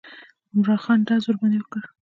[0.53, 1.83] عمرا خان ډز ورباندې وکړ.